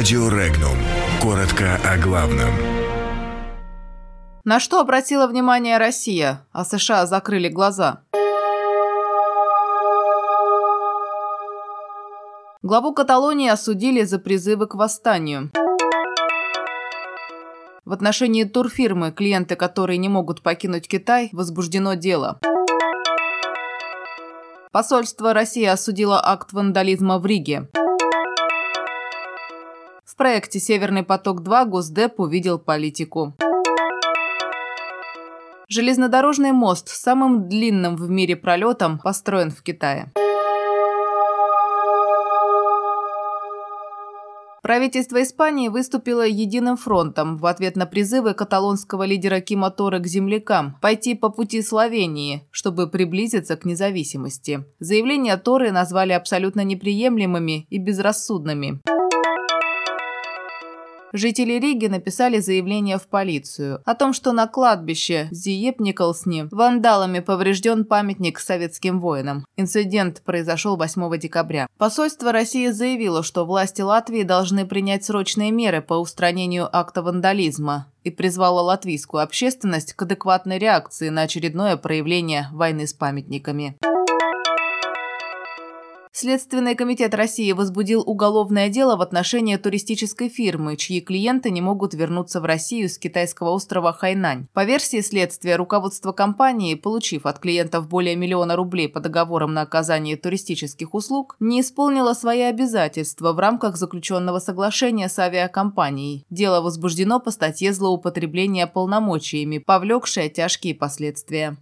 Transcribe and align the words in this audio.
Радио 0.00 0.30
Регнум. 0.30 0.78
Коротко 1.20 1.78
о 1.84 1.98
главном. 1.98 2.48
На 4.44 4.58
что 4.58 4.80
обратила 4.80 5.26
внимание 5.26 5.76
Россия, 5.76 6.46
а 6.52 6.64
США 6.64 7.04
закрыли 7.04 7.50
глаза? 7.50 8.00
Главу 12.62 12.94
Каталонии 12.94 13.50
осудили 13.50 14.02
за 14.04 14.18
призывы 14.18 14.68
к 14.68 14.74
восстанию. 14.74 15.50
В 17.84 17.92
отношении 17.92 18.44
турфирмы, 18.44 19.12
клиенты 19.12 19.54
которой 19.54 19.98
не 19.98 20.08
могут 20.08 20.40
покинуть 20.40 20.88
Китай, 20.88 21.28
возбуждено 21.32 21.92
дело. 21.92 22.40
Посольство 24.72 25.34
России 25.34 25.66
осудило 25.66 26.26
акт 26.26 26.54
вандализма 26.54 27.18
в 27.18 27.26
Риге. 27.26 27.68
Проекте 30.20 30.60
«Северный 30.60 31.02
поток-2» 31.02 31.64
Госдеп 31.64 32.20
увидел 32.20 32.58
политику. 32.58 33.32
Железнодорожный 35.66 36.52
мост 36.52 36.90
с 36.90 37.00
самым 37.00 37.48
длинным 37.48 37.96
в 37.96 38.10
мире 38.10 38.36
пролетом 38.36 38.98
построен 38.98 39.50
в 39.50 39.62
Китае. 39.62 40.12
Правительство 44.62 45.22
Испании 45.22 45.68
выступило 45.68 46.26
единым 46.26 46.76
фронтом 46.76 47.38
в 47.38 47.46
ответ 47.46 47.76
на 47.76 47.86
призывы 47.86 48.34
каталонского 48.34 49.04
лидера 49.04 49.40
Кима 49.40 49.70
Торы 49.70 50.00
к 50.00 50.06
землякам 50.06 50.76
пойти 50.82 51.14
по 51.14 51.30
пути 51.30 51.62
Словении, 51.62 52.46
чтобы 52.50 52.90
приблизиться 52.90 53.56
к 53.56 53.64
независимости. 53.64 54.66
Заявления 54.80 55.38
Торы 55.38 55.72
назвали 55.72 56.12
абсолютно 56.12 56.62
неприемлемыми 56.62 57.66
и 57.70 57.78
безрассудными. 57.78 58.82
Жители 61.12 61.54
Риги 61.54 61.86
написали 61.86 62.38
заявление 62.38 62.98
в 62.98 63.08
полицию 63.08 63.82
о 63.84 63.94
том, 63.94 64.12
что 64.12 64.32
на 64.32 64.46
кладбище 64.46 65.28
Зиеп-Николсни 65.32 66.46
вандалами 66.50 67.18
поврежден 67.18 67.84
памятник 67.84 68.38
советским 68.38 69.00
воинам. 69.00 69.44
Инцидент 69.56 70.22
произошел 70.24 70.76
8 70.76 71.18
декабря. 71.18 71.66
Посольство 71.78 72.30
России 72.30 72.68
заявило, 72.68 73.22
что 73.22 73.44
власти 73.44 73.82
Латвии 73.82 74.22
должны 74.22 74.66
принять 74.66 75.04
срочные 75.04 75.50
меры 75.50 75.82
по 75.82 75.94
устранению 75.94 76.68
акта 76.70 77.02
вандализма 77.02 77.86
и 78.04 78.10
призвало 78.10 78.60
латвийскую 78.60 79.22
общественность 79.22 79.92
к 79.94 80.02
адекватной 80.02 80.58
реакции 80.58 81.08
на 81.08 81.22
очередное 81.22 81.76
проявление 81.76 82.48
войны 82.52 82.86
с 82.86 82.94
памятниками. 82.94 83.76
Следственный 86.20 86.74
комитет 86.74 87.14
России 87.14 87.50
возбудил 87.52 88.02
уголовное 88.04 88.68
дело 88.68 88.96
в 88.96 89.00
отношении 89.00 89.56
туристической 89.56 90.28
фирмы, 90.28 90.76
чьи 90.76 91.00
клиенты 91.00 91.50
не 91.50 91.62
могут 91.62 91.94
вернуться 91.94 92.42
в 92.42 92.44
Россию 92.44 92.90
с 92.90 92.98
китайского 92.98 93.52
острова 93.52 93.94
Хайнань. 93.94 94.46
По 94.52 94.64
версии 94.64 95.00
следствия, 95.00 95.56
руководство 95.56 96.12
компании, 96.12 96.74
получив 96.74 97.24
от 97.24 97.38
клиентов 97.38 97.88
более 97.88 98.16
миллиона 98.16 98.54
рублей 98.54 98.86
по 98.86 99.00
договорам 99.00 99.54
на 99.54 99.62
оказание 99.62 100.18
туристических 100.18 100.92
услуг, 100.92 101.36
не 101.40 101.62
исполнило 101.62 102.12
свои 102.12 102.42
обязательства 102.42 103.32
в 103.32 103.38
рамках 103.38 103.78
заключенного 103.78 104.40
соглашения 104.40 105.08
с 105.08 105.18
авиакомпанией. 105.18 106.26
Дело 106.28 106.60
возбуждено 106.60 107.20
по 107.20 107.30
статье 107.30 107.72
злоупотребления 107.72 108.66
полномочиями, 108.66 109.56
повлекшее 109.56 110.28
тяжкие 110.28 110.74
последствия. 110.74 111.56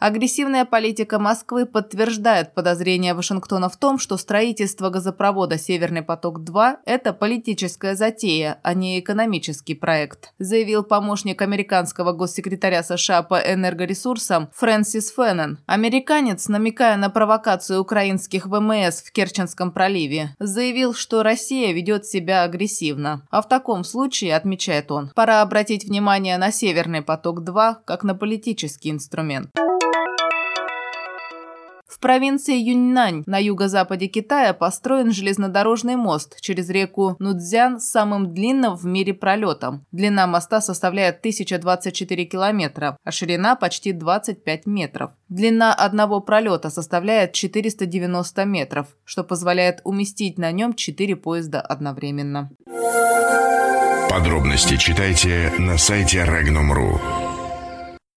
Агрессивная 0.00 0.64
политика 0.64 1.18
Москвы 1.18 1.66
подтверждает 1.66 2.54
подозрения 2.54 3.12
Вашингтона 3.12 3.68
в 3.68 3.76
том, 3.76 3.98
что 3.98 4.16
строительство 4.16 4.88
газопровода 4.88 5.58
«Северный 5.58 6.00
поток-2»– 6.00 6.76
это 6.86 7.12
политическая 7.12 7.94
затея, 7.94 8.58
а 8.62 8.72
не 8.72 8.98
экономический 8.98 9.74
проект, 9.74 10.32
заявил 10.38 10.84
помощник 10.84 11.42
американского 11.42 12.12
госсекретаря 12.12 12.82
США 12.82 13.22
по 13.22 13.34
энергоресурсам 13.34 14.48
Фрэнсис 14.54 15.10
Феннон. 15.14 15.58
Американец, 15.66 16.48
намекая 16.48 16.96
на 16.96 17.10
провокацию 17.10 17.78
украинских 17.78 18.46
ВМС 18.46 19.02
в 19.02 19.12
Керченском 19.12 19.70
проливе, 19.70 20.34
заявил, 20.38 20.94
что 20.94 21.22
Россия 21.22 21.74
ведет 21.74 22.06
себя 22.06 22.44
агрессивно. 22.44 23.26
А 23.30 23.42
в 23.42 23.48
таком 23.48 23.84
случае, 23.84 24.34
отмечает 24.34 24.90
он, 24.90 25.10
пора 25.14 25.42
обратить 25.42 25.84
внимание 25.84 26.38
на 26.38 26.50
«Северный 26.50 27.02
поток-2» 27.02 27.74
как 27.84 28.02
на 28.02 28.14
политический 28.14 28.90
инструмент. 28.90 29.50
Провинции 32.00 32.56
Юньнань 32.56 33.24
на 33.26 33.38
юго-западе 33.38 34.06
Китая 34.06 34.54
построен 34.54 35.12
железнодорожный 35.12 35.96
мост 35.96 36.40
через 36.40 36.70
реку 36.70 37.14
Нудзян 37.18 37.78
с 37.78 37.90
самым 37.90 38.32
длинным 38.32 38.74
в 38.74 38.86
мире 38.86 39.12
пролетом. 39.12 39.84
Длина 39.92 40.26
моста 40.26 40.62
составляет 40.62 41.18
1024 41.18 42.24
километра, 42.24 42.96
а 43.04 43.10
ширина 43.10 43.54
почти 43.54 43.92
25 43.92 44.66
метров. 44.66 45.10
Длина 45.28 45.74
одного 45.74 46.20
пролета 46.20 46.70
составляет 46.70 47.34
490 47.34 48.44
метров, 48.46 48.86
что 49.04 49.22
позволяет 49.22 49.82
уместить 49.84 50.38
на 50.38 50.52
нем 50.52 50.72
4 50.72 51.16
поезда 51.16 51.60
одновременно. 51.60 52.50
Подробности 54.08 54.76
читайте 54.76 55.52
на 55.58 55.76
сайте 55.76 56.24
Regnum.ru. 56.24 57.19